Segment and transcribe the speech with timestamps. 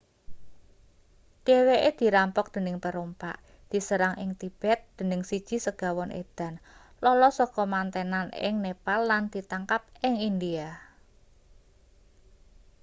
[1.45, 3.35] dheweke dirampok dening perompak
[3.71, 6.53] diserang ing tibet dening siji segawon edan
[7.03, 10.67] lolos saka mantenan ing nepal lan ditangkap ing india